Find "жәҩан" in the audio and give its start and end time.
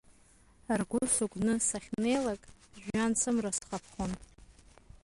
2.81-3.11